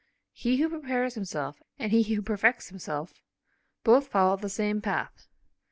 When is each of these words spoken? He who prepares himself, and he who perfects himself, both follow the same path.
He 0.33 0.57
who 0.57 0.67
prepares 0.67 1.13
himself, 1.13 1.61
and 1.77 1.91
he 1.91 2.15
who 2.15 2.23
perfects 2.23 2.69
himself, 2.69 3.21
both 3.83 4.07
follow 4.07 4.35
the 4.35 4.49
same 4.49 4.81
path. 4.81 5.27